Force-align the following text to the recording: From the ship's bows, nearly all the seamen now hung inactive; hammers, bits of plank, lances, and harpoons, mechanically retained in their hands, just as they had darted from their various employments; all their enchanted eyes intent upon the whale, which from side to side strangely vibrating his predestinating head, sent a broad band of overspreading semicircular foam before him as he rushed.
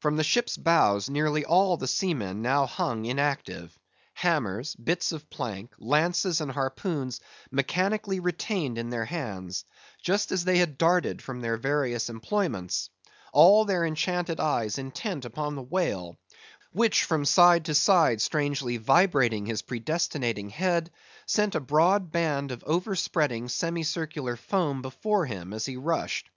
From 0.00 0.16
the 0.16 0.24
ship's 0.24 0.56
bows, 0.56 1.08
nearly 1.08 1.44
all 1.44 1.76
the 1.76 1.86
seamen 1.86 2.42
now 2.42 2.66
hung 2.66 3.04
inactive; 3.04 3.78
hammers, 4.12 4.74
bits 4.74 5.12
of 5.12 5.30
plank, 5.30 5.70
lances, 5.78 6.40
and 6.40 6.50
harpoons, 6.50 7.20
mechanically 7.52 8.18
retained 8.18 8.78
in 8.78 8.90
their 8.90 9.04
hands, 9.04 9.64
just 10.02 10.32
as 10.32 10.44
they 10.44 10.58
had 10.58 10.76
darted 10.76 11.22
from 11.22 11.40
their 11.40 11.56
various 11.56 12.10
employments; 12.10 12.90
all 13.32 13.64
their 13.64 13.84
enchanted 13.84 14.40
eyes 14.40 14.76
intent 14.76 15.24
upon 15.24 15.54
the 15.54 15.62
whale, 15.62 16.18
which 16.72 17.04
from 17.04 17.24
side 17.24 17.66
to 17.66 17.76
side 17.76 18.20
strangely 18.20 18.76
vibrating 18.76 19.46
his 19.46 19.62
predestinating 19.62 20.50
head, 20.50 20.90
sent 21.26 21.54
a 21.54 21.60
broad 21.60 22.10
band 22.10 22.50
of 22.50 22.64
overspreading 22.64 23.48
semicircular 23.48 24.34
foam 24.34 24.82
before 24.82 25.26
him 25.26 25.52
as 25.52 25.64
he 25.64 25.76
rushed. 25.76 26.28